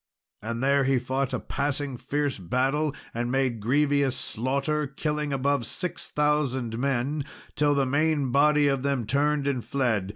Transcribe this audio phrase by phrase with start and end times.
[0.41, 6.07] And there he fought a passing fierce battle, and made grievous slaughter, killing above six
[6.09, 7.23] thousand men,
[7.55, 10.09] till the main body of them turned and fled.